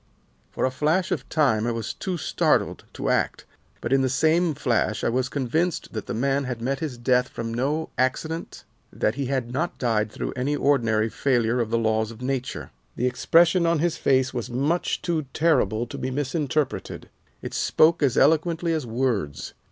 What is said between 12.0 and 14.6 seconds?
of nature. The expression on his face was